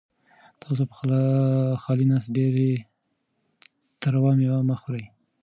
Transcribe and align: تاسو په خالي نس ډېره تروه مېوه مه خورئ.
تاسو 0.61 0.81
په 0.89 0.95
خالي 1.81 2.05
نس 2.11 2.25
ډېره 2.35 2.67
تروه 4.01 4.31
مېوه 4.37 4.61
مه 4.69 4.75
خورئ. 4.81 5.05